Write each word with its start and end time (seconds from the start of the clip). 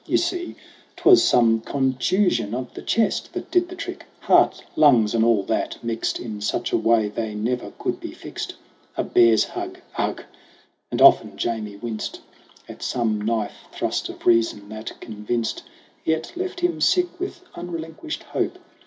You 0.07 0.17
see, 0.17 0.55
'twas 0.97 1.23
some 1.23 1.59
contusion 1.61 2.55
of 2.55 2.73
the 2.73 2.81
chest 2.81 3.33
That 3.33 3.51
did 3.51 3.69
the 3.69 3.75
trick 3.75 4.07
heart, 4.21 4.63
lungs 4.75 5.13
and 5.13 5.23
all 5.23 5.43
that, 5.43 5.77
mixed 5.83 6.19
In 6.19 6.41
such 6.41 6.71
a 6.71 6.75
way 6.77 7.07
they 7.07 7.35
never 7.35 7.71
could 7.77 7.99
be 7.99 8.11
fixed. 8.11 8.55
A 8.97 9.03
bear's 9.03 9.43
hug 9.43 9.77
ugh!' 9.99 10.23
And 10.91 11.03
often 11.03 11.37
Jamie 11.37 11.75
winced 11.75 12.19
At 12.67 12.81
some 12.81 13.21
knife 13.21 13.67
thrust 13.71 14.09
of 14.09 14.25
reason 14.25 14.69
that 14.69 14.99
convinced 15.01 15.61
Yet 16.03 16.35
left 16.35 16.61
him 16.61 16.81
sick 16.81 17.19
with 17.19 17.41
unrelinquished 17.53 18.23
hope. 18.23 18.57